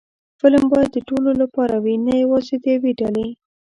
فلم 0.39 0.63
باید 0.73 0.91
د 0.93 0.97
ټولو 1.09 1.31
لپاره 1.41 1.75
وي، 1.83 1.95
نه 2.05 2.13
یوازې 2.23 2.55
د 2.63 2.65
یوې 2.75 2.91
ډلې 2.99 3.27